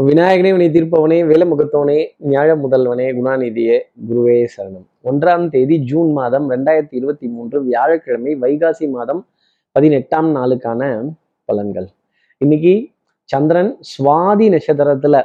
விநாயகனே 0.00 0.50
வினை 0.56 0.68
தீர்ப்பவனே 0.68 1.18
வேலமுகத்தவனே 1.28 2.06
ஞாழ 2.24 2.48
முதல்வனே 2.64 3.06
குணாநிதியே 3.18 3.80
குருவே 4.08 4.46
சரணம். 4.56 4.86
ஒன்றாம் 5.04 5.48
தேதி 5.48 5.78
ஜூன் 5.78 6.12
மாதம் 6.12 6.50
ரெண்டாயிரத்தி 6.50 6.94
இருபத்தி 6.94 7.28
மூன்று 7.28 7.64
வியாழக்கிழமை 7.64 8.36
வைகாசி 8.36 8.90
மாதம் 8.90 9.26
பதினெட்டாம் 9.72 10.36
நாளுக்கான 10.36 11.08
பலன்கள். 11.52 11.86
இன்னைக்கு 12.38 12.88
சந்திரன் 13.24 13.78
சுவாதி 13.80 14.58
நட்சத்திரத்துல 14.58 15.22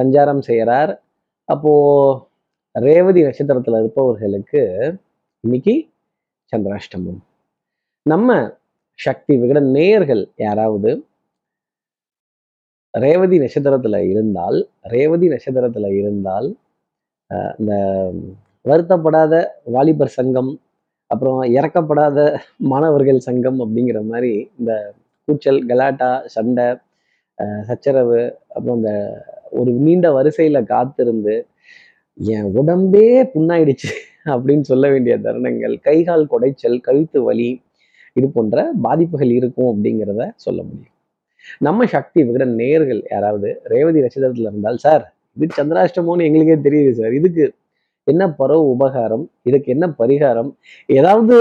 சஞ்சாரம் 0.00 0.38
செய்கிறார் 0.38 1.02
அப்போ 1.44 2.28
ரேவதி 2.72 3.22
நட்சத்திரத்துல 3.22 3.78
இருப்பவர்களுக்கு 3.78 4.94
இன்னைக்கு 5.40 5.88
சந்திராஷ்டமம். 6.56 7.18
நம்ம 8.02 8.58
சக்தி 8.94 9.36
விகட 9.36 9.60
நேயர்கள் 9.60 10.28
யாராவது 10.36 11.06
ரேவதி 12.94 13.36
நட்சத்திரத்தில் 13.38 13.98
இருந்தால் 14.10 14.58
ரேவதி 14.92 15.26
நட்சத்திரத்தில் 15.28 15.90
இருந்தால் 16.00 16.48
இந்த 17.58 17.72
வருத்தப்படாத 18.64 19.34
வாலிபர் 19.66 20.16
சங்கம் 20.16 20.50
அப்புறம் 21.10 21.40
இறக்கப்படாத 21.52 22.18
மாணவர்கள் 22.70 23.20
சங்கம் 23.20 23.58
அப்படிங்கிற 23.60 23.98
மாதிரி 24.02 24.32
இந்த 24.58 24.72
கூச்சல் 25.28 25.60
கலாட்டா 25.66 26.10
சண்டை 26.26 26.66
சச்சரவு 27.66 28.20
அப்புறம் 28.48 28.78
இந்த 28.78 28.92
ஒரு 29.52 29.70
நீண்ட 29.78 30.06
வரிசையில் 30.12 30.60
காத்திருந்து 30.64 31.34
என் 32.18 32.50
உடம்பே 32.54 33.08
புண்ணாயிடுச்சு 33.34 33.92
அப்படின்னு 34.32 34.64
சொல்ல 34.64 34.86
வேண்டிய 34.88 35.14
தருணங்கள் 35.18 35.74
கைகால் 35.78 36.30
குடைச்சல் 36.32 36.78
கழுத்து 36.80 37.20
வலி 37.22 37.50
இது 38.16 38.28
போன்ற 38.28 38.64
பாதிப்புகள் 38.82 39.32
இருக்கும் 39.38 39.70
அப்படிங்கிறத 39.72 40.22
சொல்ல 40.36 40.60
முடியும். 40.62 40.94
நம்ம 41.58 41.86
சக்தி 41.86 42.22
விகிட 42.22 42.44
நேர்கள் 42.44 43.02
யாராவது 43.10 43.60
ரேவதி 43.64 44.00
நட்சத்திரத்துல 44.00 44.50
இருந்தால் 44.50 44.76
சார் 44.76 45.12
இது 45.36 45.64
சந்திராஷ்டமோன்னு 45.64 46.22
எங்களுக்கே 46.22 46.70
தெரியுது 46.70 46.90
சார். 46.90 47.12
இதுக்கு 47.12 47.54
என்ன 48.04 48.32
பரவ 48.32 48.60
உபகாரம்? 48.60 49.30
இதுக்கு 49.42 49.72
என்ன 49.72 49.94
பரிகாரம்? 49.98 50.56
ஏதாவது 50.86 51.34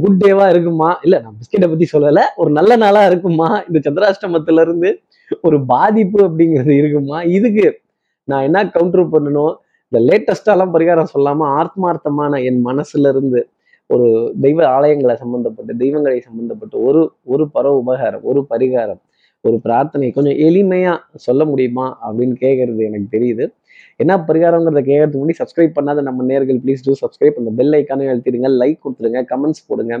குட் 0.00 0.24
டேவா 0.24 0.48
இருக்குமா? 0.48 0.98
இல்ல 1.02 1.18
நான் 1.18 1.36
பிஸ்கெட்டை 1.40 1.68
பத்தி 1.68 1.88
சொல்லல. 1.92 2.20
ஒரு 2.36 2.50
நல்ல 2.50 2.76
நாளா 2.76 3.06
இருக்குமா? 3.06 3.64
இந்த 3.72 3.90
சந்திராஷ்டமத்துல 3.90 4.60
இருந்து 4.60 5.02
ஒரு 5.42 5.64
பாதிப்பு 5.66 6.30
அப்படிங்கிறது 6.30 6.70
இருக்குமா? 6.70 7.22
இதுக்கு 7.22 7.80
நான் 8.24 8.42
என்ன 8.42 8.70
கவுண்டர் 8.70 9.08
பண்ணணும்? 9.08 9.54
இந்த 9.88 9.98
லேட்டஸ்டாலாம் 10.00 10.72
பரிகாரம் 10.72 11.12
சொல்லாம 11.14 11.48
ஆத்மார்த்தமான 11.54 12.44
என் 12.44 12.66
மனசுல 12.66 13.08
இருந்து 13.08 13.48
ஒரு 13.90 14.06
தெய்வ 14.40 14.60
ஆலயங்களை 14.76 15.14
சம்பந்தப்பட்டு 15.22 15.72
தெய்வங்களை 15.82 16.20
சம்பந்தப்பட்டு 16.28 16.76
ஒரு 16.88 17.02
ஒரு 17.24 17.44
பர 17.54 17.66
உபகாரம் 17.80 18.22
ஒரு 18.22 18.46
பரிகாரம் 18.50 19.00
ஒரு 19.44 19.56
பிரார்த்தனை 19.64 20.06
கொஞ்சம் 20.10 20.38
எளிமையா 20.46 20.92
சொல்ல 21.14 21.44
முடியுமா 21.44 21.86
அப்படின்னு 22.06 22.36
கேட்கறது 22.44 22.82
எனக்கு 22.88 23.08
தெரியுது. 23.16 23.44
என்ன 23.96 24.12
பரிகாரங்கிறத 24.28 24.82
கேட்கறதுக்கு 24.90 25.20
முன்னாடி 25.22 25.40
சப்ஸ்கிரைப் 25.40 25.76
பண்ணாத 25.78 26.02
நம்ம 26.02 26.24
நேர்கள் 26.30 26.60
ப்ளீஸ் 26.64 26.84
டூ 26.86 26.94
சப்ஸ்கிரைப் 27.02 27.38
அந்த 27.40 27.50
பெல் 27.58 27.74
ஐக்கானே 27.80 28.06
எழுத்திடுங்க 28.12 28.50
லைக் 28.62 28.80
கொடுத்துருங்க 28.84 29.22
கமெண்ட்ஸ் 29.32 29.66
போடுங்க 29.68 29.94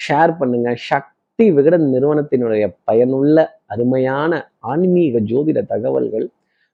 ஷேர் 0.00 0.32
பண்ணுங்க. 0.40 0.68
சக்தி 0.90 1.46
விகடன் 1.50 1.86
நிறுவனத்தினுடைய 1.94 2.64
பயனுள்ள 2.84 3.46
அருமையான 3.66 4.42
ஆன்மீக 4.72 5.18
ஜோதிட 5.30 5.60
தகவல்கள் 5.72 6.26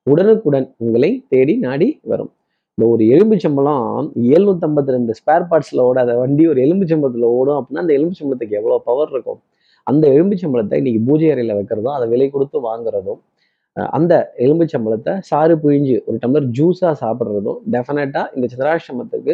உடனுக்குடன் 0.07 0.75
உங்களை 0.77 1.11
தேடி 1.29 1.57
நாடி 1.57 1.89
வரும். 2.03 2.33
இந்த 2.79 2.87
ஒரு 2.89 3.05
எலும்புச்சம்பளம் 3.13 3.85
எழுநூத்தம்பத்தி 4.31 4.91
ரெண்டு 4.91 5.13
ஸ்பேர் 5.19 5.45
பார்ட்ஸ்ல 5.51 5.85
ஓடாத 5.87 6.15
வண்டி 6.19 6.43
ஒரு 6.47 6.61
எலும்புச்சம்பளத்தில் 6.65 7.25
ஓடும் 7.31 7.59
அப்படின்னா 7.59 7.83
அந்த 7.83 7.93
எலும்புச்சம்பளத்துக்கு 7.93 8.59
எவ்வளோ 8.59 8.77
பவர் 8.85 9.13
இருக்கும்? 9.13 9.39
அந்த 9.87 10.05
எலும்புச்சம்பளத்தை 10.09 10.79
இன்னைக்கு 10.79 11.01
பூஜை 11.07 11.29
அறையில் 11.31 11.55
வைக்கிறதும் 11.55 11.95
அதை 11.95 12.07
விலை 12.09 12.27
கொடுத்து 12.31 12.61
வாங்குறதும் 12.67 13.21
அந்த 13.93 14.13
எலும்புச்சம்பளத்தை 14.39 15.13
சாறு 15.31 15.55
பிழிஞ்சு 15.63 15.97
ஒரு 16.07 16.19
டம்ளர் 16.23 16.49
ஜூஸா 16.59 16.91
சாப்பிட்றதும் 17.01 17.59
டெஃபினட்டாக 17.73 18.37
இந்த 18.37 18.47
சந்திராஷ்டமத்துக்கு 18.53 19.33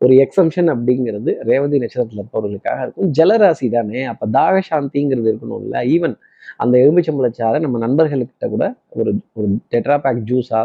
ஒரு 0.00 0.14
எக்ஸம்ஷன் 0.14 0.68
அப்படிங்கிறது 0.72 1.30
ரேவதி 1.50 1.78
நட்சத்திரத்துல 1.78 2.22
இருப்பவர்களுக்காக 2.22 2.80
இருக்கும். 2.82 3.10
ஜலராசி 3.18 3.66
தானே? 3.70 4.00
அப்ப 4.04 4.26
தாக 4.26 4.56
சாந்திங்கிறது 4.70 5.28
இருக்கணும்ல. 5.32 5.76
ஈவன் 5.94 6.16
அந்த 6.56 6.74
எலும்புச்சம்பளச்சாரை 6.78 7.58
நம்ம 7.60 7.78
நண்பர்கள்கிட்ட 7.86 8.48
கூட 8.48 8.64
ஒரு 8.88 9.10
ஒரு 9.32 9.48
டெட்ராபேக் 9.74 10.20
ஜூஸா 10.30 10.60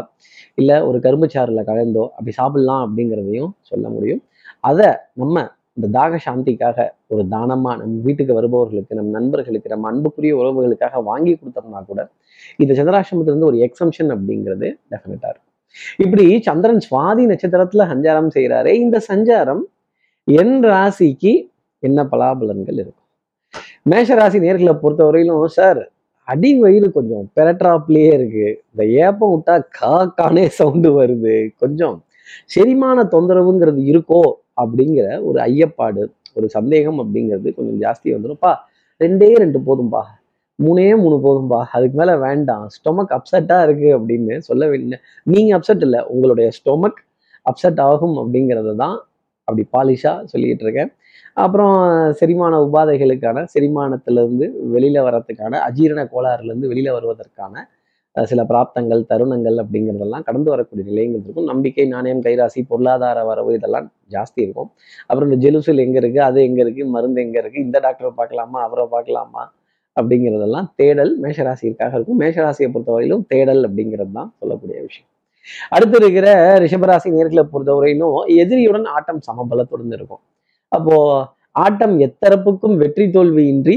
இல்லை 0.54 0.76
ஒரு 0.88 0.98
கரும்புச்சாறுல 0.98 1.62
கலந்தோ 1.70 2.04
அப்படி 2.16 2.34
சாப்பிடலாம் 2.40 2.82
அப்படிங்கிறதையும் 2.86 3.52
சொல்ல 3.60 3.88
முடியும். 3.88 4.22
அதை 4.60 4.88
நம்ம 5.14 5.36
இந்த 5.74 5.88
தாக 5.98 6.18
சாந்திக்காக 6.26 6.78
ஒரு 7.06 7.22
தானமா 7.30 7.70
நம்ம 7.80 8.00
வீட்டுக்கு 8.06 8.34
வருபவர்களுக்கு 8.34 8.98
நம்ம 8.98 9.12
நண்பர்களுக்கு 9.18 9.68
நம்ம 9.68 9.88
அன்புக்குரிய 9.90 10.34
உறவுகளுக்காக 10.36 11.02
வாங்கி 11.10 11.32
கொடுத்தோம்னா 11.34 11.80
கூட 11.84 12.00
இந்த 12.56 12.72
சந்திராசிரமத்திலிருந்து 12.78 13.50
ஒரு 13.52 13.58
எக்ஸம்ஷன் 13.68 14.12
அப்படிங்கிறது 14.16 14.68
டெஃபினட்டாக 14.90 15.32
இருக்கும். 15.32 15.51
இப்படி 15.96 16.26
சந்திரன் 16.42 16.82
சுவாதி 16.88 17.24
நட்சத்திரத்துல 17.30 17.86
சஞ்சாரம் 17.92 18.30
செய்கிறாரே 18.34 18.72
இந்த 18.84 19.00
சஞ்சாரம் 19.08 19.62
என் 20.24 20.56
ராசிக்கு 20.64 21.32
என்ன 21.78 22.02
பலாபலன்கள் 22.12 22.78
இருக்கும்? 22.82 23.08
மேஷ 23.82 24.14
ராசி 24.14 24.38
நேர்களை 24.38 24.74
பொறுத்தவரையிலும் 24.82 25.44
சார் 25.58 25.80
அடி 26.28 26.50
வயிறு 26.58 26.88
கொஞ்சம் 26.92 27.24
பெரட்ராப்லயே 27.36 28.10
இருக்கு. 28.18 28.46
இந்த 28.70 28.82
ஏப்பம் 29.04 29.32
விட்டா 29.34 29.54
கா 29.78 29.94
கானே 30.18 30.44
சவுண்டு 30.58 30.90
வருது. 31.00 31.34
கொஞ்சம் 31.62 31.96
செரிமான 32.46 33.02
தொந்தரவுங்கிறது 33.14 33.80
இருக்கோ 33.92 34.22
அப்படிங்கிற 34.62 35.06
ஒரு 35.22 35.38
ஐயப்பாடு 35.40 36.02
ஒரு 36.34 36.46
சந்தேகம் 36.48 36.98
அப்படிங்கிறது 37.02 37.48
கொஞ்சம் 37.54 37.78
ஜாஸ்தி 37.84 38.08
வந்துடும்ப்பா 38.14 38.52
ரெண்டே 39.00 39.30
ரெண்டு 39.42 39.58
போதும்பா. 39.66 40.02
மூணே 40.58 40.86
மூணு 41.02 41.16
போதும்பா. 41.26 41.60
அதுக்கு 41.76 41.96
மேலே 42.00 42.14
வேண்டாம். 42.26 42.64
ஸ்டொமக் 42.76 43.14
அப்செட்டாக 43.16 43.66
இருக்குது 43.66 43.94
அப்படின்னு 43.98 44.34
சொல்ல 44.48 44.62
வேண்டிய 44.72 44.98
நீங்கள் 45.32 45.56
அப்செட் 45.58 45.84
இல்லை. 45.86 46.00
உங்களுடைய 46.14 46.48
ஸ்டொமக் 46.58 47.00
அப்செட் 47.50 47.80
ஆகும் 47.90 48.16
அப்படிங்கிறத 48.22 48.74
தான் 48.84 48.96
அப்படி 49.48 49.62
பாலிஷாக 49.74 50.26
சொல்லிக்கிட்டு 50.32 50.64
இருக்கேன். 50.66 50.90
அப்புறம் 51.44 51.76
செரிமான 52.18 52.54
உபாதைகளுக்கான 52.66 53.44
செரிமானத்திலேருந்து 53.54 54.46
வெளியில் 54.74 55.06
வரத்துக்கான 55.06 55.60
அஜீரண 55.68 56.00
கோளாறுலேருந்து 56.14 56.70
வெளியில 56.72 56.90
வருவதற்கான 56.96 57.64
சில 58.16 58.40
பிராப்தங்கள் 58.50 59.02
தருணங்கள் 59.10 59.56
அப்படிங்கிறதெல்லாம் 59.62 60.24
கடந்து 60.26 60.50
வரக்கூடிய 60.52 60.84
நிலைங்கிறது 60.88 61.26
இருக்கும். 61.26 61.48
நம்பிக்கை 61.52 61.84
நாணயம் 61.92 62.22
கைராசி 62.26 62.60
பொருளாதார 62.70 63.18
வரவு 63.30 63.52
இதெல்லாம் 63.58 63.86
ஜாஸ்தி 64.14 64.40
இருக்கும். 64.46 64.70
அப்புறம் 65.08 65.28
இந்த 65.30 65.38
ஜெலுசல் 65.44 65.82
எங்கே 65.84 65.98
இருக்குது 66.02 66.24
அது 66.28 66.38
எங்கே 66.48 66.62
இருக்குது 66.64 66.92
மருந்து 66.96 67.22
எங்கே 67.24 67.40
இருக்குது 67.42 67.64
இந்த 67.66 67.80
டாக்டரை 67.86 68.12
பார்க்கலாமா 68.20 68.60
அவரை 68.68 68.86
பார்க்கலாமா 68.96 69.44
அப்படிங்கிறதெல்லாம் 69.98 70.66
தேடல் 70.80 71.12
மேஷராசிக்காக 71.22 71.92
இருக்கும். 71.98 72.20
மேஷராசியை 72.22 72.68
பொறுத்தவரையிலும் 72.74 73.24
தேடல் 73.32 73.62
அப்படிங்கிறது 73.68 74.12
தான் 74.18 74.30
சொல்லக்கூடிய 74.40 74.76
விஷயம். 74.88 75.08
அடுத்து 75.74 75.96
இருக்கிற 76.02 76.26
ரிஷபராசி 76.64 77.08
நேர்களை 77.16 77.44
பொறுத்தவரையிலும் 77.52 78.16
எதிரியுடன் 78.42 78.86
ஆட்டம் 78.96 79.22
சமபலத்துடன் 79.28 79.94
இருக்கும். 79.98 80.22
அப்போ 80.76 80.96
ஆட்டம் 81.64 81.96
எத்தரப்புக்கும் 82.06 82.76
வெற்றி 82.82 83.06
தோல்வியின்றி 83.16 83.76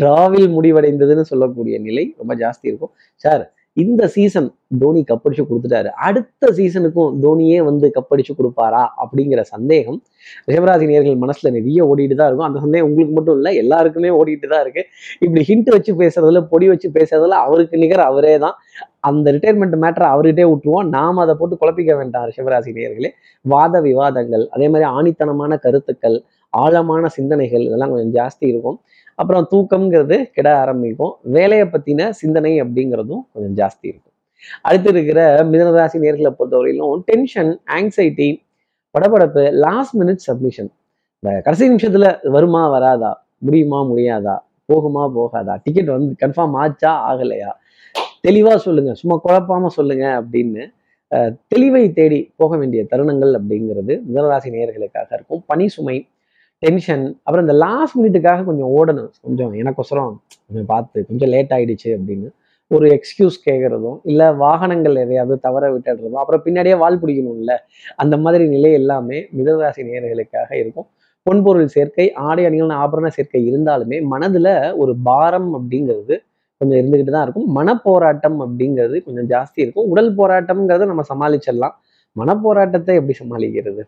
டிராவில் 0.00 0.48
முடிவடைந்ததுன்னு 0.56 1.24
சொல்லக்கூடிய 1.30 1.76
நிலை 1.86 2.04
ரொம்ப 2.20 2.32
ஜாஸ்தி 2.42 2.66
இருக்கும். 2.70 2.92
சார் 3.24 3.44
இந்த 3.82 4.02
சீசன் 4.14 4.48
தோனி 4.80 5.00
கப்படிச்சு 5.08 5.42
கொடுத்துட்டாரு. 5.48 5.90
அடுத்த 6.06 6.50
சீசனுக்கும் 6.58 7.14
தோனியே 7.24 7.58
வந்து 7.68 7.86
கப்படிச்சு 7.96 8.32
கொடுப்பாரா 8.38 8.82
அப்படிங்கிற 9.02 9.40
சந்தேகம் 9.52 9.98
ரிஷபராசி 10.50 10.86
நேர்கள் 10.90 11.16
மனசுல 11.24 11.50
நிறைய 11.56 11.86
ஓடிட்டு 11.90 12.16
தான் 12.20 12.28
இருக்கும். 12.30 12.48
அந்த 12.48 12.60
சந்தேகம் 12.64 12.88
உங்களுக்கு 12.88 13.14
மட்டும் 13.18 13.36
இல்லை 13.38 13.52
எல்லாருக்குமே 13.62 14.10
ஓடிட்டு 14.18 14.48
தான் 14.52 14.62
இருக்கு. 14.66 14.84
இப்படி 15.24 15.42
ஹிண்ட் 15.50 15.70
வச்சு 15.76 15.94
பேசுறதுல 16.02 16.42
பொடி 16.52 16.68
வச்சு 16.72 16.90
பேசுறதுல 16.98 17.38
அவருக்கு 17.46 17.82
நிகர் 17.84 18.04
அவரே 18.10 18.34
தான். 18.44 18.56
அந்த 19.10 19.26
ரிட்டையர்மெண்ட் 19.36 19.76
மேட்டரை 19.84 20.06
அவர்கிட்டே 20.14 20.46
விட்டுருவோம் 20.50 20.88
நாம 20.96 21.22
அதை 21.24 21.34
போட்டு 21.40 21.60
குழப்பிக்க 21.62 21.94
வேண்டாம் 22.02 22.26
ரிஷபராசி 22.30 22.72
நேர்களே. 22.78 23.10
வாத 23.44 23.80
விவாதங்கள் 23.88 24.46
அதே 24.56 24.68
மாதிரி 24.74 24.88
ஆணித்தனமான 24.98 25.58
கருத்துக்கள் 25.66 26.18
ஆழமான 26.52 27.04
சிந்தனைகள் 27.16 27.64
இதெல்லாம் 27.68 27.92
கொஞ்சம் 27.92 28.12
ஜாஸ்தி 28.18 28.44
இருக்கும். 28.52 28.76
அப்புறம் 29.18 29.44
தூக்கம்ங்கிறது 29.52 30.16
கிட 30.36 30.48
ஆரம்பிக்கும். 30.62 31.12
வேலையை 31.36 31.66
பத்தின 31.74 32.08
சிந்தனை 32.20 32.52
அப்படிங்கிறதும் 32.62 33.22
கொஞ்சம் 33.32 33.56
ஜாஸ்தி 33.60 33.86
இருக்கும். 33.90 34.14
அடுத்து 34.66 34.88
இருக்கிற 34.94 35.20
மிதனராசி 35.50 35.98
நேர்களை 36.04 36.30
பொறுத்தவரையிலும் 36.38 37.04
டென்ஷன் 37.10 37.52
ஆங்ஸைட்டி 37.76 38.28
படபடப்பு 38.94 39.44
லாஸ்ட் 39.64 39.94
மினிட் 40.00 40.24
சப்மிஷன் 40.28 40.70
இந்த 41.22 41.30
கடைசி 41.44 41.64
நிமிஷத்துல 41.72 42.06
வருமா 42.34 42.62
வராதா 42.74 43.12
முடியுமா 43.46 43.78
முடியாதா 43.90 44.34
போகுமா 44.72 45.04
போகாதா 45.16 45.54
டிக்கெட் 45.64 45.90
வந்து 45.94 46.12
கன்ஃபார்ம் 46.22 46.54
ஆச்சா 46.62 46.90
ஆகலையா? 47.10 47.50
தெளிவா 48.26 48.52
சொல்லுங்க 48.66 48.90
சும்மா 49.00 49.16
குழப்பாம 49.24 49.70
சொல்லுங்க 49.78 50.04
அப்படின்னு 50.20 50.62
தெளிவை 51.52 51.82
தேடி 51.98 52.20
போக 52.40 52.52
வேண்டிய 52.60 52.82
தருணங்கள் 52.92 53.32
அப்படிங்கிறது 53.38 53.94
மிதனராசி 54.06 54.48
நேயர்களுக்காக 54.54 55.10
இருக்கும். 55.18 55.42
பனி 55.50 55.66
சுமை 55.74 55.96
டென்ஷன் 56.64 57.04
அப்புறம் 57.22 57.44
இந்த 57.46 57.56
லாஸ்ட் 57.64 57.96
மினிட்டுக்காக 58.00 58.44
கொஞ்சம் 58.44 58.70
ஓடணும். 58.78 59.10
கொஞ்சம் 59.22 59.52
எனக்கொசரம் 59.52 60.14
கொஞ்சம் 60.46 60.66
பார்த்து 60.66 61.06
கொஞ்சம் 61.06 61.28
லேட் 61.28 61.52
ஆகிடுச்சு 61.52 61.88
அப்படின்னு 61.96 62.28
ஒரு 62.70 62.86
எக்ஸ்கியூஸ் 62.88 63.36
கேட்குறதும் 63.46 63.98
இல்லை 64.02 64.32
வாகனங்கள் 64.32 64.96
எதையாவது 64.96 65.38
தவற 65.40 65.64
விட்டுடுறதும் 65.72 66.20
அப்புறம் 66.20 66.42
பின்னாடியே 66.44 66.76
வால் 66.78 67.00
பிடிக்கணும்ல 67.02 67.54
அந்த 67.96 68.16
மாதிரி 68.16 68.48
நிலை 68.48 68.72
எல்லாமே 68.72 69.18
மிதராசி 69.36 69.82
நேர்களுக்காக 69.88 70.50
இருக்கும். 70.54 70.86
பொன்பொருள் 71.26 71.64
சேர்க்கை 71.64 72.12
ஆடை 72.12 72.44
அணிகள் 72.44 72.68
ஆபரண 72.68 73.06
சேர்க்கை 73.06 73.42
இருந்தாலுமே 73.50 73.98
மனதில் 74.06 74.72
ஒரு 74.76 74.96
பாரம் 75.02 75.50
அப்படிங்கிறது 75.58 76.14
கொஞ்சம் 76.60 76.78
இருந்துக்கிட்டு 76.80 77.10
தான் 77.10 77.22
இருக்கும். 77.22 77.48
மனப்போராட்டம் 77.56 78.38
அப்படிங்கிறது 78.44 79.04
கொஞ்சம் 79.04 79.28
ஜாஸ்தி 79.28 79.58
இருக்கும். 79.64 79.88
உடல் 79.88 80.16
போராட்டம்ங்கிறத 80.16 80.86
நம்ம 80.86 81.04
சமாளிச்சிடலாம். 81.12 81.74
மனப்போராட்டத்தை 82.16 82.94
எப்படி 82.94 83.16
சமாளிக்கிறது? 83.22 83.82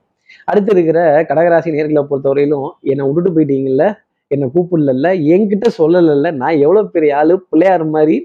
அடுத்து 0.51 0.71
இருக்கிற 0.75 1.01
கடகராசி 1.31 1.75
நேர்களை 1.77 2.03
பொறுத்தவரையிலும் 2.11 2.69
என்னை 2.93 3.05
விட்டுட்டு 3.09 3.33
போயிட்டீங்கல்ல 3.37 3.85
என்னை 4.31 4.47
கூப்பிடல 4.55 5.11
என்கிட்ட 5.35 5.67
சொல்லலைல்ல 5.81 6.31
நான் 6.43 6.63
எவ்வளோ 6.65 6.83
பெரிய 6.95 7.19
ஆளு 7.21 7.35
பிள்ளையார் 7.51 7.85
மாதிரி 7.97 8.17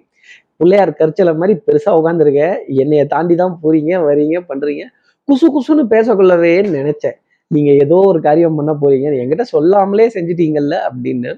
பிள்ளையார் 0.62 0.98
கரிச்சலை 1.00 1.33
மாதிரி 1.42 1.53
பெருசா 1.68 1.92
உட்காந்துருக்கேன் 2.00 2.56
என்னைய 2.81 3.03
தாண்டி 3.13 3.36
தான் 3.42 3.56
போறீங்க 3.63 3.92
வரீங்க 4.07 4.38
பண்றீங்க. 4.50 4.83
குசு 5.27 5.48
குசுன்னு 5.56 5.83
பேசக்கொள்ளவே 5.94 6.51
நினைச்சேன். 6.77 7.18
நீங்க 7.51 7.71
ஏதோ 7.83 7.98
ஒரு 8.09 8.19
காரியம் 8.27 8.57
பண்ண 8.59 8.71
போறீங்க 8.81 9.07
என்கிட்ட 9.21 9.45
சொல்லாமலே 9.54 10.06
செஞ்சிட்டீங்கல்ல 10.15 10.75
அப்படின்னு. 10.89 11.31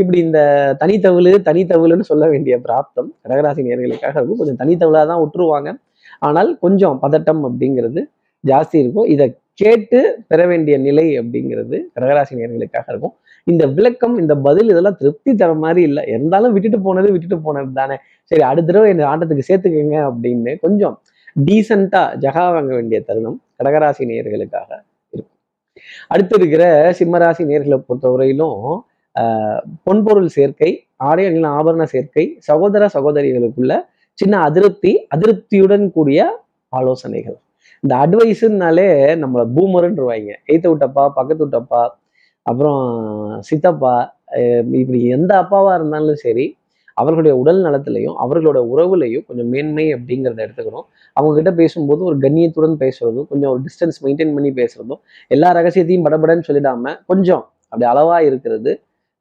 இப்படி 0.00 0.18
இந்த 0.26 0.40
தனித்தவிழு 0.82 1.32
தனித்தவிழுன்னு 1.48 2.06
சொல்ல 2.10 2.24
வேண்டிய 2.32 2.54
பிராப்தம் 2.66 3.10
கடகராசி 3.24 3.66
நேர்களுக்காக 3.68 4.14
இருக்கும். 4.18 4.40
கொஞ்சம் 4.42 4.60
தனித்தவிழா 4.62 5.02
தான் 5.12 5.22
விட்டுருவாங்க. 5.24 5.70
ஆனால் 6.28 6.50
கொஞ்சம் 6.64 6.96
பதட்டம் 7.04 7.42
அப்படிங்கிறது 7.48 8.00
ஜாஸ்தி 8.44 8.76
இருக்கும். 8.82 9.08
இதை 9.14 9.26
கேட்டு 9.58 10.24
பெற 10.28 10.46
வேண்டிய 10.46 10.78
நிலை 10.78 11.18
அப்படிங்கிறது 11.20 11.76
கடகராசி 11.94 12.32
நேர்களுக்காக 12.32 12.86
இருக்கும். 12.86 13.14
இந்த 13.44 13.66
விளக்கம் 13.66 14.18
இந்த 14.18 14.36
பதில் 14.36 14.68
இதெல்லாம் 14.68 14.96
திருப்தி 14.98 15.34
தர 15.34 15.54
மாதிரி 15.54 15.82
இல்லை. 15.82 16.02
இருந்தாலும் 16.06 16.52
விட்டுட்டு 16.52 16.80
போனது 16.80 17.12
விட்டுட்டு 17.12 17.38
போனது 17.40 17.72
தானே. 17.72 17.96
சரி 18.24 18.42
அடுத்த 18.42 18.72
தடவை 18.72 18.90
இந்த 18.90 19.04
ஆட்டத்துக்கு 19.06 19.48
சேர்த்துக்கங்க 19.48 19.98
அப்படின்னு 20.10 20.58
கொஞ்சம் 20.60 21.02
டீசெண்டா 21.46 22.02
ஜகா 22.24 22.44
வாங்க 22.52 22.74
வேண்டிய 22.74 23.00
தருணம் 23.00 23.42
கடகராசி 23.58 24.02
நேர்களுக்காக 24.10 24.70
இருக்கும். 25.12 25.34
அடுத்து 26.08 26.36
இருக்கிற 26.36 26.90
சிம்மராசி 26.98 27.42
நேர்களை 27.50 27.82
பொறுத்தவரையிலும் 27.88 28.80
ஆஹ் 29.14 29.60
பொன்பொருள் 29.84 30.26
சேர்க்கை 30.26 30.70
ஆடை 30.96 31.24
அணில 31.26 31.46
ஆபரண 31.58 31.84
சேர்க்கை 31.84 32.36
சகோதர 32.38 32.88
சகோதரிகளுக்குள்ள 32.94 33.74
சின்ன 34.12 34.40
அதிருப்தி 34.40 35.06
அதிருப்தியுடன் 35.16 35.90
கூடிய 35.90 36.44
ஆலோசனைகள். 36.68 37.38
இந்த 37.84 37.94
அட்வைஸுனாலே 38.04 38.86
நம்மளை 39.22 39.44
பூமருன்றவாங்க 39.56 40.30
எய்த்த 40.46 40.66
விட்டப்பா 40.72 41.04
பக்கத்து 41.14 41.42
விட்டப்பா 41.46 41.82
அப்புறம் 42.46 42.82
சித்தப்பா 43.40 43.94
அஹ் 44.36 44.74
இப்படி 44.80 45.04
எந்த 45.16 45.32
அப்பாவா 45.42 45.74
இருந்தாலும் 45.74 46.14
சரி 46.16 46.46
அவர்களுடைய 46.96 47.34
உடல் 47.38 47.60
நலத்திலையும் 47.64 48.16
அவர்களோட 48.22 48.58
உறவுலையும் 48.72 49.24
கொஞ்சம் 49.26 49.48
மேன்மை 49.48 49.94
அப்படிங்கிறத 49.94 50.40
எடுத்துக்கணும். 50.46 50.86
அவங்க 51.16 51.34
கிட்ட 51.34 51.52
பேசும்போது 51.52 52.04
ஒரு 52.04 52.16
கண்ணியத்துடன் 52.18 52.76
பேசுறதும் 52.84 53.28
கொஞ்சம் 53.28 53.50
ஒரு 53.50 53.60
டிஸ்டன்ஸ் 53.66 53.98
மெயின்டைன் 54.04 54.34
பண்ணி 54.34 54.50
பேசுறதும் 54.50 55.00
எல்லா 55.30 55.52
ரகசியத்தையும் 55.52 56.04
படபடன்னு 56.04 56.48
சொல்லிடாம 56.48 56.94
கொஞ்சம் 57.06 57.44
அப்படி 57.72 57.90
அளவா 57.92 58.20
இருக்கிறது 58.20 58.72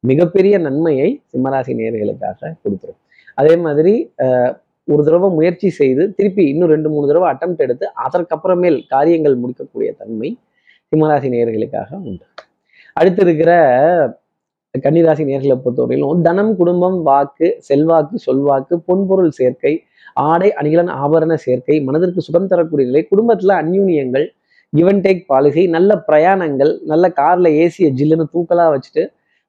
மிகப்பெரிய 0.04 0.58
நன்மையை 0.58 1.10
சிம்மராசி 1.34 1.72
நேர்களுக்காக 1.80 2.54
கொடுத்துரும். 2.64 3.00
அதே 3.38 3.56
மாதிரி 3.58 3.94
ஒரு 4.88 5.04
தடவை 5.04 5.30
முயற்சி 5.30 5.70
செய்து 5.70 6.04
திருப்பி 6.10 6.44
இன்னும் 6.44 6.70
ரெண்டு 6.70 6.90
மூணு 6.90 7.08
தடவை 7.08 7.28
அட்டம் 7.30 7.56
எடுத்து 7.58 7.86
அதற்கப்புறமேல் 7.96 8.86
காரியங்கள் 8.88 9.36
முடிக்கக்கூடிய 9.36 9.92
தன்மை 9.92 10.38
சிம்மராசி 10.92 11.30
நேர்களுக்காக 11.30 11.90
உண்டு. 11.96 12.26
அடுத்து 12.94 13.22
இருக்கிற 13.22 13.52
கன்னிராசி 14.76 15.24
நேர்களை 15.24 15.56
பொறுத்தவரையிலும் 15.56 16.22
தனம் 16.22 16.56
குடும்பம் 16.56 16.98
வாக்கு 17.02 17.48
செல்வாக்கு 17.60 18.18
சொல்வாக்கு 18.18 18.76
பொன்பொருள் 18.88 19.32
சேர்க்கை 19.32 19.74
ஆடை 20.14 20.52
அணிகலன் 20.52 20.90
ஆபரண 20.90 21.34
சேர்க்கை 21.34 21.80
மனதிற்கு 21.80 22.22
சுகம் 22.22 22.48
தரக்கூடிய 22.48 22.88
நிலை 22.88 23.02
குடும்பத்துல 23.02 23.56
அந்யூன்யங்கள் 23.56 24.26
கிவன் 24.74 25.02
டேக் 25.02 25.28
பாலிசி 25.28 25.68
நல்ல 25.68 25.96
பிரயாணங்கள் 26.08 26.80
நல்ல 26.86 27.10
கார்ல 27.10 27.50
ஏசிய 27.56 27.90
ஜில்லுன்னு 27.90 28.26
தூக்கலா 28.34 28.66
வச்சுட்டு 28.70 29.04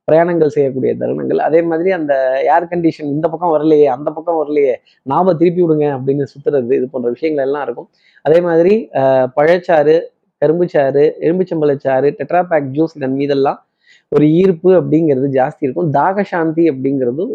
பிரயாணங்கள் 0.08 0.54
செய்யக்கூடிய 0.56 0.92
தருணங்கள். 1.00 1.40
அதே 1.46 1.60
மாதிரி 1.70 1.90
அந்த 1.98 2.14
ஏர் 2.54 2.68
கண்டிஷன் 2.72 3.10
இந்த 3.14 3.26
பக்கம் 3.32 3.52
வரலையே 3.54 3.88
அந்த 3.96 4.08
பக்கம் 4.16 4.38
வரலையே 4.40 4.74
நாம 5.12 5.34
திருப்பி 5.40 5.62
விடுங்க 5.64 5.86
அப்படின்னு 5.96 6.26
சுத்துறது 6.32 6.76
இது 6.78 6.86
போன்ற 6.94 7.08
விஷயங்கள் 7.16 7.46
எல்லாம் 7.48 7.64
இருக்கும். 7.66 7.88
அதே 8.24 8.38
மாதிரி 8.48 8.74
பழச்சாறு 9.38 9.96
கரும்புச்சாறு 10.42 11.04
எலும்பிச்சம்பழச்சாறு 11.26 12.08
டெட்ராபேக் 12.18 12.68
ஜூஸ் 12.76 12.96
இதன் 12.98 13.16
மீதெல்லாம் 13.20 13.58
ஒரு 14.12 14.26
ஈர்ப்பு 14.40 14.70
அப்படிங்கிறது 14.78 15.26
ஜாஸ்தி 15.38 15.62
இருக்கும். 15.66 15.88
தாகசாந்தி 15.96 16.62
அப்படிங்கிறதும் 16.70 17.32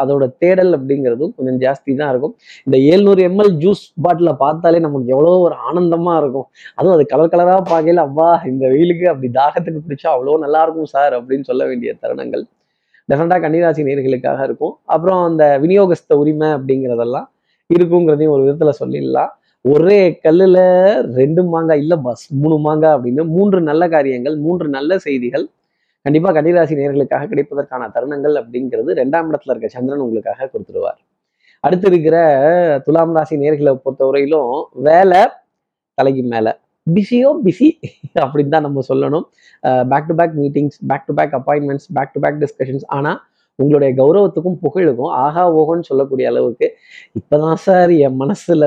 அதோட 0.00 0.24
தேடல் 0.42 0.72
அப்படிங்கிறதும் 0.76 1.32
கொஞ்சம் 1.36 1.58
ஜாஸ்தி 1.62 1.90
தான் 2.00 2.10
இருக்கும். 2.12 2.34
இந்த 2.66 2.76
700 2.94 3.22
எம்எல் 3.28 3.52
ஜூஸ் 3.62 3.84
பாட்டில 4.04 4.30
பார்த்தாலே 4.42 4.80
நமக்கு 4.86 5.12
எவ்வளோ 5.14 5.30
ஒரு 5.46 5.56
ஆனந்தமா 5.68 6.14
இருக்கும். 6.22 6.46
அதுவும் 6.78 6.96
அது 6.96 7.04
கலர் 7.12 7.32
கலராக 7.34 7.62
பார்க்கல 7.72 8.02
அவ்வா 8.08 8.28
இந்த 8.50 8.64
வெயிலுக்கு 8.74 9.06
அப்படி 9.12 9.28
தாகத்துக்கு 9.40 9.80
பிடிச்சா 9.86 10.08
அவ்வளோ 10.14 10.34
நல்லா 10.44 10.62
இருக்கும் 10.66 10.90
சார் 10.94 11.14
அப்படின்னு 11.18 11.48
சொல்ல 11.50 11.62
வேண்டிய 11.70 11.92
தருணங்கள். 12.02 12.44
டெஃபனட்டா 13.08 13.38
கன்னிராசி 13.44 13.86
நேர்களுக்காக 13.88 14.42
இருக்கும். 14.48 14.74
அப்புறம் 14.94 15.22
அந்த 15.28 15.44
விநியோகஸ்த 15.62 16.18
உரிமை 16.22 16.50
அப்படிங்கிறதெல்லாம் 16.56 17.28
இருக்குங்கிறதையும் 17.70 18.34
ஒரு 18.34 18.44
விதத்தில் 18.46 18.78
சொல்லிடலாம். 18.82 19.32
ஒரே 19.64 19.98
கல்லில் 20.24 20.60
ரெண்டு 21.20 21.42
மாங்காய் 21.54 21.80
இல்லை 21.84 21.96
பஸ் 22.04 22.26
மூணு 22.42 22.58
மாங்காய் 22.66 22.94
அப்படின்னு 22.96 23.22
மூன்று 23.36 23.58
நல்ல 23.70 23.82
காரியங்கள் 23.94 24.36
மூன்று 24.44 24.66
நல்ல 24.76 24.98
செய்திகள் 25.06 25.44
கண்டிப்பா 26.06 26.28
கன்னிராசி 26.36 26.74
நேர்களுக்காக 26.80 27.26
கிடைப்பதற்கான 27.32 27.88
தருணங்கள் 27.94 28.36
அப்படிங்கிறது 28.40 28.90
ரெண்டாம் 29.00 29.28
இடத்துல 29.30 29.52
இருக்க 29.54 29.68
சந்திரன் 29.74 30.04
உங்களுக்காக 30.04 30.48
கொடுத்துருவார் 30.52 31.00
அடுத்து 31.64 31.86
இருக்கிற 31.90 32.16
துலாம் 32.84 33.14
ராசி 33.16 33.34
நேர்களை 33.42 33.72
பொறுத்தவரையிலும் 33.84 34.52
வேலை 34.86 35.20
தலைக்கு 35.98 36.22
மேல. 36.34 36.48
பிஸியோ 36.86 37.30
பிஸி 37.46 37.68
அப்படின்னு 38.22 38.52
தான் 38.54 38.64
நம்ம 38.66 38.82
சொல்லணும். 38.88 39.24
Back 39.90 40.08
to 40.10 40.14
back 40.20 40.36
meetings 40.42 40.78
back 40.90 41.04
to 41.08 41.14
back 41.18 41.34
appointments 41.38 41.88
back 41.96 42.14
to 42.14 42.20
back 42.24 42.38
discussions 42.44 42.86
ஆனா 42.96 43.12
உங்களுடைய 43.58 43.90
கௌரவத்துக்கும் 44.00 44.56
புகழுக்கும் 44.64 45.12
ஆகா 45.24 45.42
ஓகோன்னு 45.60 45.88
சொல்லக்கூடிய 45.90 46.26
அளவுக்கு 46.32 46.66
இப்பதான் 47.18 47.60
சார் 47.66 47.92
என் 48.06 48.18
மனசுல 48.22 48.64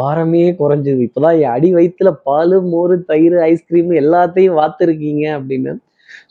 பாரமே 0.00 0.44
குறைஞ்சது. 0.60 1.00
இப்பதான் 1.08 1.36
என் 1.42 1.54
அடி 1.56 1.70
வயிற்றுல 1.76 2.12
பால் 2.28 2.56
மோர் 2.72 2.94
தயிர் 3.12 3.38
ஐஸ்கிரீம் 3.50 3.92
எல்லாத்தையும் 4.02 4.58
வாத்துருக்கீங்க 4.60 5.24
அப்படின்னு 5.38 5.74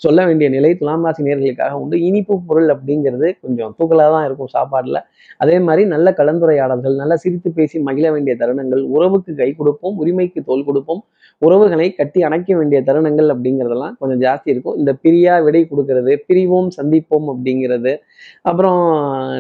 சொல்ல 0.06 0.26
வேண்டிய 0.28 0.48
நிலை 0.56 0.72
துலாம் 0.82 1.06
ராசி 1.08 1.26
நேர்களுக்காக 1.28 1.80
உண்டு. 1.84 1.98
இனிப்பு 2.10 2.36
பொருள் 2.50 2.70
அப்படிங்கிறது 2.76 3.30
கொஞ்சம் 3.44 3.74
தூக்கலாக 3.80 4.12
தான் 4.16 4.26
இருக்கும் 4.28 4.52
சாப்பாடுல. 4.56 5.00
அதே 5.44 5.58
மாதிரி 5.68 5.84
நல்ல 5.94 6.08
கலந்துரையாடல்கள் 6.20 6.96
நல்ல 7.02 7.14
சிரித்து 7.24 7.52
பேசி 7.60 7.80
மகிழ 7.90 8.08
வேண்டிய 8.16 8.36
தருணங்கள் 8.44 8.84
உறவுக்கு 8.96 9.34
கை 9.42 9.50
கொடுப்போம் 9.60 9.98
உரிமைக்கு 10.04 10.42
தோல் 10.50 10.68
கொடுப்போம் 10.70 11.04
உறவுகளை 11.42 11.88
கட்டி 12.00 12.20
அணைக்க 12.28 12.50
வேண்டிய 12.58 12.80
தருணங்கள் 12.88 13.30
அப்படிங்கிறதெல்லாம் 13.34 13.96
கொஞ்சம் 14.02 14.22
ஜாஸ்தி 14.26 14.50
இருக்கும். 14.54 14.76
இந்த 14.82 14.92
பிரியா 15.04 15.36
விடை 15.46 15.62
கொடுக்கறது 15.72 16.14
பிரிவோம் 16.28 16.70
சந்திப்போம் 16.78 17.28
அப்படிங்கிறது. 17.34 17.94
அப்புறம் 18.50 18.82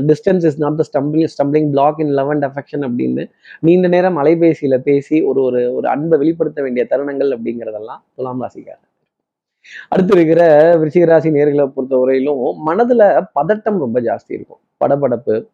distance 0.09 0.45
is 0.49 0.59
not 0.65 0.79
the 0.81 0.85
stumping 0.91 1.31
stumbling 1.35 1.69
block 1.75 2.01
in 2.05 2.13
love 2.19 2.31
and 2.35 2.47
affection 2.49 2.85
அப்படின்னு 2.89 3.25
நீண்ட 3.67 3.89
நேரம் 3.95 4.19
அலைபேசியில் 4.23 4.83
பேசி 4.89 5.19
ஒரு 5.31 5.41
ஒரு 5.49 5.61
ஒரு 5.77 5.89
அன்பை 5.95 6.17
வெளிப்படுத்த 6.23 6.61
வேண்டிய 6.67 6.85
தருணங்கள் 6.93 7.35
அப்படிங்கிறதெல்லாம் 7.37 8.01
துலாம் 8.15 8.43
ராசிக்காக 8.45 8.81
அடுத்து 9.87 10.15
இருக்கிற 10.15 10.73
விருச்சிகராசி 10.77 11.29
நேர்களை 11.29 11.37
நேர்களை 11.37 11.71
பொறுத்தவரையிலும் 11.75 12.53
மனதுல 12.65 13.25
பதட்டம் 13.35 13.77
ரொம்ப 13.77 14.01
ஜாஸ்தி 14.01 14.33
இருக்கும். 14.37 14.57
படபடப்பு 14.85 15.47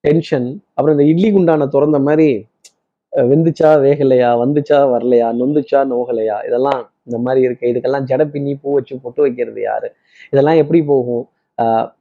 டென்ஷன் 0.00 0.62
அப்புறம் 0.74 0.98
இந்த 0.98 1.10
இட்லி 1.10 1.32
குண்டான 1.32 1.66
திறந்த 1.66 1.98
மாதிரி 1.98 2.46
வெந்துச்சா 3.16 3.70
வேகலையா 3.84 4.30
வந்துச்சா 4.42 4.78
வரலையா 4.92 5.28
நொந்துச்சா 5.40 5.80
நோகலையா 5.92 6.46
இதெல்லாம் 6.46 6.90
இந்த 7.02 7.18
மாதிரி 7.18 7.44
இருக்கு. 7.44 7.66
இதுக்கெல்லாம் 7.68 8.04
ஜட 8.04 8.24
பின்னி 8.24 8.54
பூ 8.54 8.72
வச்சு 8.72 9.00
பொட்டு 9.02 9.22
வைக்கிறது 9.22 9.60
யாரு? 9.60 9.92
இதெல்லாம் 10.30 10.54
எப்படி 10.54 10.84
போகும்? 10.84 11.28
ஆஹ் 11.62 11.92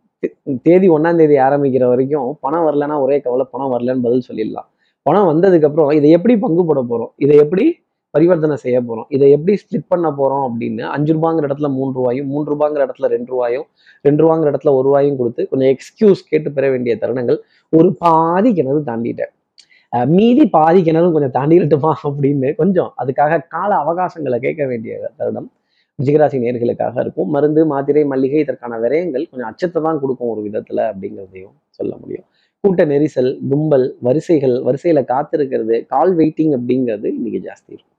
தேதி 0.62 0.90
ஒண்ணாம் 0.90 1.16
தேதி 1.16 1.36
ஆரம்பிக்கிற 1.36 1.88
வரைக்கும் 1.88 2.38
பணம் 2.42 2.66
வரலன்னா 2.68 3.02
ஒரே 3.02 3.20
கவலை 3.20 3.46
பணம் 3.52 3.72
வரலன்னு 3.72 4.02
பதில் 4.02 4.24
சொல்லிடலாம். 4.32 4.66
பணம் 5.02 5.28
வந்ததுக்கு 5.28 5.66
அப்புறம் 5.66 5.90
இதை 5.90 6.10
எப்படி 6.10 6.38
பங்கு 6.38 6.66
போட 6.66 6.86
போறோம்? 6.90 7.14
இதை 7.16 7.38
எப்படி 7.38 7.76
பரிவர்த்தனை 8.16 8.56
செய்ய 8.64 8.78
போறோம். 8.88 9.08
இதை 9.16 9.28
எப்படி 9.36 9.54
ஸ்ப்ளிட் 9.62 9.88
பண்ண 9.94 10.08
போறோம் 10.18 10.44
அப்படின்னு 10.48 10.84
அஞ்சு 10.96 11.12
ரூபாங்கிற 11.18 11.48
இடத்துல 11.50 11.70
மூணு 11.78 11.92
ரூபாயும் 12.00 12.28
மூன்று 12.34 12.50
ரூபாங்கிற 12.54 12.82
இடத்துல 12.88 13.08
ரெண்டு 13.16 13.30
ரூபாயும் 13.34 13.66
ரெண்டு 14.08 14.22
ரூபாங்கிற 14.24 14.52
இடத்துல 14.54 14.74
ஒரு 14.80 14.86
ரூபாயும் 14.90 15.18
கொடுத்து 15.22 15.44
கொஞ்சம் 15.52 15.72
எக்ஸ்கியூஸ் 15.76 16.22
கேட்டு 16.32 16.52
பெற 16.58 16.68
வேண்டிய 16.74 16.96
தருணங்கள் 17.04 17.40
ஒரு 17.74 17.90
பாதி 18.06 18.52
கிணறு 18.60 18.82
தாண்டிட்டேன். 18.90 19.34
மீதி 20.14 20.46
பாதி 20.56 20.80
கிணறும் 20.86 21.16
கொஞ்சம் 21.16 21.36
தாண்டிடட்டுமா 21.38 21.92
அப்படின்னு 22.08 22.52
கொஞ்சம் 22.62 22.92
அதுக்காக 23.02 23.42
கால 23.56 23.72
அவகாசங்களை 23.84 24.38
கேட்க 24.46 24.64
வேண்டிய 24.72 24.94
தருணம் 25.20 25.50
விஜயராசி 26.00 26.38
நேர்களுக்காக 26.44 26.96
இருக்கும். 27.06 27.30
மருந்து 27.36 27.62
மாத்திரை 27.72 28.04
மல்லிகை 28.12 28.40
இதற்கான 28.46 28.80
விரயங்கள் 28.86 29.26
கொஞ்சம் 29.32 29.50
அச்சத்தை 29.52 29.82
தான் 29.88 30.00
கொடுக்கும் 30.04 30.32
ஒரு 30.34 30.42
விதத்துல 30.48 30.80
அப்படிங்கிறதையும் 30.92 31.56
சொல்ல 31.80 31.94
முடியும். 32.02 32.26
கூட்ட 32.64 32.82
நெரிசல் 32.92 33.32
கும்பல் 33.52 33.88
வரிசைகள் 34.08 34.56
வரிசையில 34.68 35.00
காத்திருக்கிறது 35.14 35.78
கால் 35.94 36.14
வெயிட்டிங் 36.20 36.54
அப்படிங்கிறது 36.58 37.08
இன்னைக்கு 37.18 37.42
ஜாஸ்தி 37.48 37.72
இருக்கும். 37.76 37.93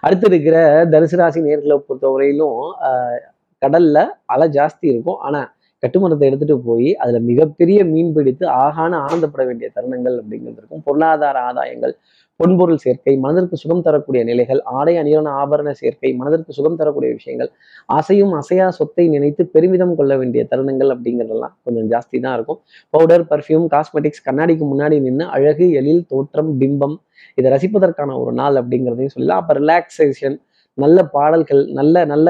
அடுத்து 0.00 0.26
இருக்கிற 0.26 0.86
தனுசு 0.86 1.16
ராசி 1.16 1.40
நேர்களை 1.40 1.82
பொறுத்தவரையிலும் 1.88 2.60
ஆஹ் 2.80 3.18
கடல்ல 3.62 4.08
அலை 4.24 4.48
ஜாஸ்தி 4.48 4.80
இருக்கும். 4.80 5.16
ஆனா 5.16 5.54
கட்டுமரத்தை 5.82 6.20
எடுத்துட்டு 6.20 6.60
போய் 6.60 6.96
அதுல 6.96 7.18
மிகப்பெரிய 7.18 7.84
மீன் 7.84 8.12
பிடித்து 8.12 8.46
ஆகான 8.46 8.92
ஆனந்தப்பட 9.06 9.46
வேண்டிய 9.46 9.70
தருணங்கள் 9.74 10.16
அப்படிங்கிறது 10.20 10.60
இருக்கும். 10.60 10.82
பொருளாதார 10.84 11.40
ஆதாயங்கள் 11.40 11.94
பொன்பொருள் 12.40 12.80
சேர்க்கை 12.84 13.12
மனதிற்கு 13.24 13.56
சுகம் 13.62 13.82
தரக்கூடிய 13.86 14.20
நிலைகள் 14.28 14.60
ஆடை 14.78 14.94
அணியான 15.00 15.32
ஆபரண 15.42 15.70
சேர்க்கை 15.80 16.10
மனதிற்கு 16.20 16.52
சுகம் 16.58 16.78
தரக்கூடிய 16.80 17.10
விஷயங்கள் 17.18 17.50
அசையும் 17.98 18.32
அசையா 18.40 18.66
சொத்தை 18.78 19.04
நினைத்து 19.14 19.42
பெருமிதம் 19.54 19.94
கொள்ள 19.98 20.12
வேண்டிய 20.20 20.42
தருணங்கள் 20.52 20.92
அப்படிங்கிறதெல்லாம் 20.94 21.54
கொஞ்சம் 21.64 21.88
ஜாஸ்தி 21.92 22.16
தான் 22.24 22.34
இருக்கும். 22.38 22.58
பவுடர் 22.94 23.26
பர்ஃப்யூம் 23.32 23.66
காஸ்மெட்டிக்ஸ் 23.74 24.24
கண்ணாடிக்கு 24.28 24.66
முன்னாடி 24.72 24.98
நின்று 25.06 25.26
அழகு 25.36 25.68
எழில் 25.80 26.04
தோற்றம் 26.12 26.50
பிம்பம் 26.62 26.96
இதை 27.38 27.48
ரசிப்பதற்கான 27.56 28.16
ஒரு 28.22 28.34
நாள் 28.40 28.58
அப்படிங்கிறதையும் 28.62 29.14
சொல்லலாம் 29.16 29.40
அப்போ 29.42 29.54
ரிலாக்ஸேஷன் 29.60 30.36
நல்ல 30.78 30.98
பாடல்கள் 31.16 31.62
நல்ல 31.78 32.04
நல்ல 32.12 32.28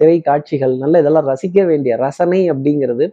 திரை 0.00 0.18
காட்சிகள் 0.28 0.74
நல்ல 0.82 1.00
இதெல்லாம் 1.02 1.28
ரசிக்க 1.32 1.64
வேண்டிய 1.70 1.92
ரசனை 2.06 2.40
அப்படிங்கிறது 2.52 3.04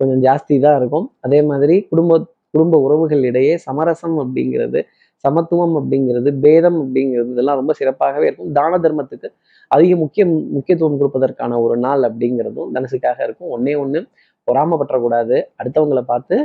கொஞ்சம் 0.00 0.22
ஜாஸ்தி 0.26 0.54
தான் 0.64 0.76
இருக்கும். 0.80 1.06
அதே 1.26 1.40
மாதிரி 1.50 1.74
குடும்ப 1.90 2.20
குடும்ப 2.54 2.78
உறவுகள் 2.86 3.22
இடையே 3.28 3.52
சமரசம் 3.66 4.16
அப்படிங்கிறது 4.22 4.80
சமத்துவம் 5.24 5.74
அப்படிங்கிறது 5.80 6.30
பேதம் 6.44 6.78
அப்படிங்கிறது 6.84 7.30
இதெல்லாம் 7.34 7.58
ரொம்ப 7.60 7.74
சிறப்பாகவே 7.80 8.26
இருக்கும். 8.28 8.52
தான 8.58 8.78
தர்மத்துக்கு 8.84 9.28
அதிக 9.70 9.96
முக்கிய 10.04 10.24
முக்கியத்துவம் 10.56 11.00
கொடுப்பதற்கான 11.00 11.58
ஒரு 11.64 11.76
நாள் 11.86 12.04
அப்படிங்கிறதும் 12.10 12.72
தனுசுக்காக 12.76 13.18
இருக்கும். 13.26 13.50
ஒன்னே 13.56 13.74
ஒன்று 13.82 14.00
பொறாமப்பற்றக்கூடாது 14.48 15.36
அடுத்தவங்களை 15.60 16.04
பார்த்து 16.14 16.36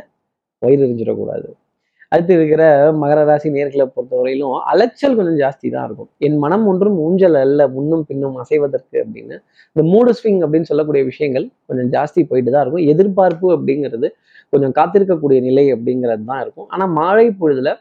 வயிறு 0.61 0.83
எரிஞ்சிடக்கூடாது. 0.87 1.47
அடுத்து 2.13 2.33
இருக்கிற 2.37 2.63
மகர 2.99 3.19
ராசி 3.29 3.47
நேர்களை 3.55 3.85
பொறுத்தவரையிலும் 3.95 4.53
அலைச்சல் 4.71 5.15
கொஞ்சம் 5.17 5.39
ஜாஸ்தி 5.41 5.67
தான் 5.73 5.85
இருக்கும். 5.87 6.09
என் 6.25 6.37
மனம் 6.43 6.65
ஒன்றும் 6.71 6.97
ஊஞ்சல் 7.05 7.37
அல்ல 7.41 7.61
முன்னும் 7.73 8.03
பின்னும் 8.09 8.37
அசைவதற்கு 8.43 8.97
அப்படின்னு. 9.03 9.35
இந்த 9.73 9.83
மூடு 9.91 10.11
ஸ்விங் 10.19 10.39
அப்படின்னு 10.45 10.69
சொல்லக்கூடிய 10.69 11.03
விஷயங்கள் 11.09 11.45
கொஞ்சம் 11.69 11.89
ஜாஸ்தி 11.95 12.23
போயிட்டு 12.29 12.51
தான் 12.53 12.63
இருக்கும். 12.65 12.85
எதிர்பார்ப்பு 12.93 13.49
அப்படிங்கிறது 13.55 14.09
கொஞ்சம் 14.53 14.73
காத்திருக்கக்கூடிய 14.79 15.39
நிலை 15.47 15.65
அப்படிங்கிறது 15.75 16.23
தான் 16.31 16.41
இருக்கும். 16.45 16.67
ஆனால் 16.73 16.91
மாலை 16.99 17.27
பொழுதுல 17.41 17.73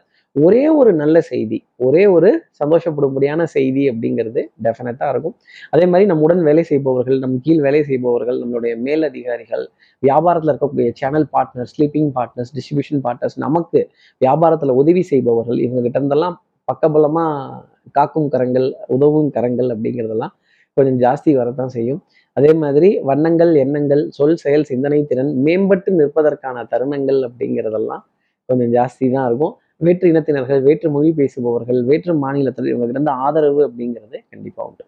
ஒரே 0.45 0.63
ஒரு 0.79 0.91
நல்ல 1.01 1.17
செய்தி 1.29 1.57
ஒரே 1.85 2.01
ஒரு 2.15 2.29
சந்தோஷப்படும்படியான 2.59 3.41
செய்தி 3.53 3.83
அப்படிங்கிறது 3.91 4.41
டெஃபினட்டாக 4.65 5.11
இருக்கும். 5.13 5.35
அதே 5.73 5.85
மாதிரி 5.91 6.05
நம்முடன் 6.11 6.41
வேலை 6.47 6.63
செய்பவர்கள் 6.71 7.17
நம் 7.23 7.35
கீழ் 7.45 7.61
வேலை 7.65 7.81
செய்பவர்கள் 7.89 8.37
நம்மளுடைய 8.41 8.73
மேலதிகாரிகள் 8.87 9.63
வியாபாரத்தில் 10.03 10.51
இருக்கக்கூடிய 10.53 10.89
channel 10.99 11.27
partners 11.35 11.73
sleeping 11.75 12.11
partners 12.17 12.51
distribution 12.57 13.03
partners 13.05 13.37
நமக்கு 13.45 13.81
வியாபாரத்தில் 14.21 14.77
உதவி 14.81 15.03
செய்பவர்கள் 15.11 15.61
இவங்ககிட்ட 15.65 15.99
இருந்தெல்லாம் 16.01 16.37
பக்கபலமாக 16.67 17.61
காக்கும் 17.97 18.29
கரங்கள் 18.33 18.67
உதவும் 18.95 19.29
கரங்கள் 19.35 19.69
அப்படிங்கிறதெல்லாம் 19.75 20.33
கொஞ்சம் 20.77 20.97
ஜாஸ்தி 21.03 21.31
வரத்தான் 21.41 21.71
செய்யும். 21.75 22.01
அதே 22.37 22.51
மாதிரி 22.63 22.89
வண்ணங்கள் 23.09 23.51
எண்ணங்கள் 23.61 24.01
சொல் 24.17 24.41
செயல் 24.41 24.65
சிந்தனை 24.71 24.99
திறன் 25.11 25.31
மேம்பட்டு 25.45 25.91
நிற்பதற்கான 25.99 26.65
தருணங்கள் 26.73 27.21
அப்படிங்கிறதெல்லாம் 27.27 28.03
கொஞ்சம் 28.49 28.73
ஜாஸ்தி 28.75 29.05
தான் 29.15 29.25
இருக்கும். 29.29 29.55
வேற்று 29.81 30.11
இனத்தினர்கள் 30.11 30.61
வேற்று 30.61 30.89
மொழி 30.91 31.09
பேசுபவர்கள் 31.11 31.79
வேற்று 31.83 32.13
மாநிலத்தில் 32.15 32.69
இவங்ககிட்ட 32.73 33.09
ஆதரவு 33.25 33.61
அப்படிங்கிறது 33.67 34.17
கண்டிப்பா 34.29 34.61
உண்டு. 34.67 34.83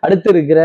அடுத்து 0.00 0.28
இருக்கிற 0.30 0.60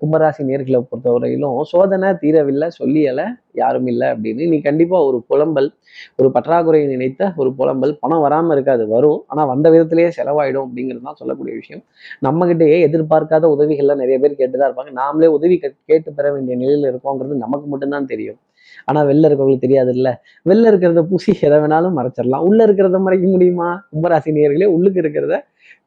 கும்பராசி 0.00 0.42
நேர்களை 0.48 0.78
பொறுத்தவரையிலும் 0.82 1.60
சோதனை 1.62 2.08
தீரவில்லை 2.22 2.68
சொல்லியலை 2.78 3.26
யாரும் 3.52 3.86
இல்லை 3.86 4.08
அப்படின்னு. 4.08 4.48
நீ 4.48 4.60
கண்டிப்பா 4.60 4.98
ஒரு 5.04 5.18
புலம்பல் 5.30 5.68
ஒரு 6.16 6.28
பற்றாக்குறையை 6.34 6.86
நினைத்த 6.86 7.32
ஒரு 7.36 7.50
புலம்பல் 7.58 7.94
பணம் 8.00 8.24
வராம 8.24 8.52
இருக்காது 8.52 8.86
வரும். 8.88 9.20
ஆனா 9.26 9.44
வந்த 9.44 9.70
விதத்திலேயே 9.70 10.10
செலவாயிடும் 10.18 10.66
அப்படிங்கிறது 10.68 11.02
தான் 11.02 11.20
சொல்லக்கூடிய 11.22 11.56
விஷயம். 11.56 11.82
நம்ம 12.20 12.46
கிட்டேயே 12.46 12.78
எதிர்பார்க்காத 12.88 13.50
உதவிகள்லாம் 13.56 14.02
நிறைய 14.04 14.18
பேர் 14.18 14.40
கேட்டுதான் 14.42 14.70
இருப்பாங்க. 14.70 14.92
நாமளே 15.02 15.30
உதவி 15.38 15.58
கேட்டு 15.86 16.12
பெற 16.12 16.32
வேண்டிய 16.32 16.56
நிலையில 16.62 16.92
இருக்கோங்கிறது 16.94 17.44
நமக்கு 17.46 17.68
மட்டும்தான் 17.68 18.06
தெரியும். 18.06 18.40
ஆனா 18.88 19.00
வெளில 19.10 19.28
இருக்கவங்களுக்கு 19.28 19.66
தெரியாது 19.66 19.92
இல்ல 19.98 20.08
வெளில 20.46 20.70
இருக்கிறத 20.72 21.02
பூசி 21.10 21.32
எதை 21.48 21.58
வேணாலும் 21.64 21.96
மறைச்சிடலாம். 21.98 22.44
உள்ள 22.48 22.60
இருக்கிறத 22.68 23.00
மறைக்க 23.06 23.26
முடியுமா? 23.34 23.70
கும்பராசி 23.92 24.36
நேர்களே 24.38 24.68
உள்ளுக்கு 24.76 25.02
இருக்கிறத 25.04 25.36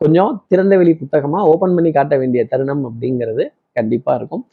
கொஞ்சம் 0.01 0.31
திறந்த 0.51 0.73
வெளி 0.79 0.93
புத்தகமா 1.01 1.39
ஓபன் 1.51 1.75
பண்ணி 1.75 1.91
காட்ட 1.97 2.15
வேண்டிய 2.21 2.41
தருணம் 2.51 2.83
அப்படிங்கிறது 2.89 3.43
கண்டிப்பா 3.77 4.11
இருக்கும். 4.19 4.43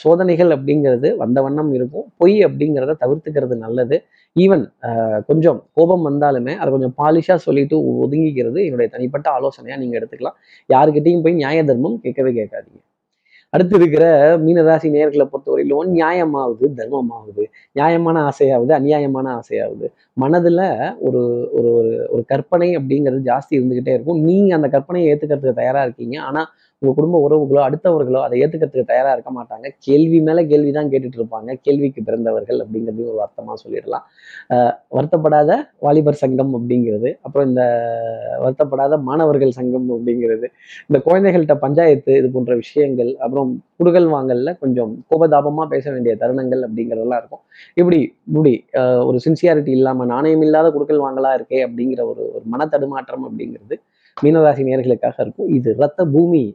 சோதனைகள் 0.00 0.50
அப்படிங்கிறது 0.56 1.08
வந்த 1.22 1.38
வண்ணம் 1.46 1.70
இருக்கும். 1.78 2.06
பொய் 2.20 2.36
அப்படிங்கிறத 2.46 2.96
தவிர்த்துக்கிறது 3.02 3.56
நல்லது. 3.64 3.96
ஈவன் 4.36 4.64
கொஞ்சம் 5.28 5.58
கோபம் 5.76 6.04
வந்தாலுமே 6.08 6.54
அதை 6.60 6.68
கொஞ்சம் 6.74 6.94
பாலிஷா 7.00 7.36
சொல்லிட்டு 7.46 7.76
ஒதுங்கிக்கிறது 8.04 8.60
என்னுடைய 8.66 8.88
தனிப்பட்ட 8.94 9.26
ஆலோசனையா 9.36 9.78
நீங்க 9.82 9.96
எடுத்துக்கலாம். 10.00 10.38
யாருக்கிட்டையும் 10.70 11.24
போய் 11.26 11.40
நியாய 11.40 11.64
தர்மம் 11.70 11.98
கேட்கவே 12.04 12.32
கேட்காதீங்க. 12.40 12.80
அடுத்து 13.52 13.76
இருக்கிற 13.76 14.04
மீனராசி 14.38 14.88
நேர்களை 14.96 15.24
பொறுத்தவரையிலும் 15.30 15.88
நியாயமாகுது 15.96 16.66
தர்மமாகுது 16.76 17.44
நியாயமான 17.72 18.16
ஆசையாகுது 18.28 18.72
அநியாயமான 18.78 19.26
ஆசையாகுது 19.38 19.86
மனதுல 20.16 20.60
ஒரு 21.00 21.22
ஒரு 21.58 21.72
ஒரு 22.10 22.22
கற்பனை 22.26 22.68
அப்படிங்கிறது 22.78 23.22
ஜாஸ்தி 23.30 23.54
இருந்துகிட்டே 23.58 23.92
இருக்கும். 23.96 24.20
நீங்க 24.20 24.50
அந்த 24.58 24.68
கற்பனையை 24.68 25.08
ஏத்துக்கிறதுக்கு 25.12 25.60
தயாரா 25.62 25.82
இருக்கீங்க. 25.82 26.16
ஆனா 26.20 26.42
உங்கள் 26.82 26.96
குடும்ப 26.98 27.16
உறவுகளோ 27.24 27.60
அடுத்தவர்களோ 27.66 28.20
அதை 28.26 28.34
ஏத்துக்கிறதுக்கு 28.42 28.90
தயாராக 28.90 29.14
இருக்க 29.16 29.30
மாட்டாங்க. 29.38 29.66
கேள்வி 29.86 30.18
மேலே 30.26 30.42
கேள்வி 30.52 30.70
தான் 30.76 30.88
கேட்டுட்டு 30.92 31.18
இருப்பாங்க 31.20 31.56
கேள்விக்கு 31.66 32.00
பிறந்தவர்கள் 32.06 32.58
அப்படிங்கிறது 32.64 33.02
ஒரு 33.10 33.18
வருத்தமாக 33.22 33.56
சொல்லிடலாம். 33.64 34.04
வருத்தப்படாத 34.96 35.50
வாலிபர் 35.86 36.20
சங்கம் 36.22 36.52
அப்படிங்கிறது 36.58 37.10
அப்புறம் 37.26 37.46
இந்த 37.50 37.64
வருத்தப்படாத 38.44 38.98
மாணவர்கள் 39.08 39.52
சங்கம் 39.58 39.88
அப்படிங்கிறது 39.96 40.46
இந்த 40.88 41.00
குழந்தைகள்கிட்ட 41.08 41.56
பஞ்சாயத்து 41.66 42.14
இது 42.20 42.30
போன்ற 42.36 42.54
விஷயங்கள் 42.62 43.12
அப்புறம் 43.26 43.52
குடுகல் 43.80 44.08
வாங்கல்ல 44.16 44.50
கொஞ்சம் 44.64 44.94
கோபதாபமாக 45.10 45.68
பேச 45.74 45.84
வேண்டிய 45.94 46.14
தருணங்கள் 46.22 46.64
அப்படிங்கிறதெல்லாம் 46.66 47.20
இருக்கும். 47.22 47.42
இப்படி 47.80 48.00
இப்படி 48.30 48.54
ஒரு 49.08 49.18
சின்சியாரிட்டி 49.26 49.72
இல்லாமல் 49.78 50.10
நாணயம் 50.14 50.44
இல்லாத 50.48 50.68
குடுக்கல் 50.76 51.04
வாங்கலா 51.06 51.32
இருக்கே 51.38 51.60
அப்படிங்கிற 51.68 52.02
ஒரு 52.12 52.22
ஒரு 52.36 52.44
மன 52.54 52.66
தடுமாற்றம் 52.74 53.26
அப்படிங்கிறது 53.28 53.76
மீனராசி 54.22 54.62
நேர்களுக்காக 54.68 55.14
இருக்கும். 55.18 55.48
இது 55.48 55.74
ரத்த 55.78 56.04
பூமி. 56.04 56.54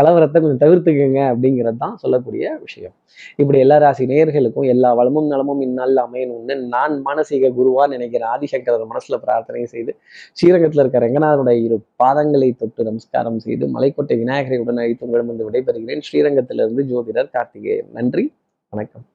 கலவரத்தை 0.00 0.40
கொஞ்சம் 0.40 0.62
தவிர்த்துக்கங்க 0.64 1.20
அப்படிங்கிறது 1.32 1.76
தான் 1.76 1.96
சொல்லக்கூடிய 1.96 2.56
விஷயம். 2.60 2.94
இப்படி 3.36 3.58
எல்லா 3.58 3.76
ராசி 3.76 4.06
நேர்களுக்கும் 4.06 4.66
எல்லா 4.66 4.94
வளமும் 4.94 5.26
நலமும் 5.26 5.60
இந்நாளில் 5.60 5.96
அமையணும்னு 5.96 6.56
நான் 6.56 7.02
மானசீக 7.04 7.52
குருவா 7.58 7.88
நினைக்கிற 7.88 8.26
ஆதிசங்கரர் 8.26 8.86
மனசுல 8.92 9.16
பிரார்த்தனை 9.16 9.66
செய்து 9.66 9.96
ஸ்ரீரங்கத்தில் 10.32 10.80
இருக்க 10.80 10.98
ரங்கநாதனுடைய 10.98 11.62
இரு 11.64 11.84
பாதங்களை 12.04 12.56
தொட்டு 12.56 12.84
நமஸ்காரம் 12.84 13.38
செய்து 13.38 13.80
மலைக்கோட்டை 13.80 14.16
விநாயகரை 14.16 14.58
உடன் 14.58 14.76
அழைத்து 14.76 15.06
உங்களிடம் 15.06 15.52
விடைபெறுகிறேன். 15.52 16.00
ஸ்ரீரங்கத்திலிருந்து 16.12 16.84
ஜோதிடர் 16.92 17.30
கார்த்திகேயன். 17.30 17.88
நன்றி. 17.92 18.32
வணக்கம். 18.68 19.06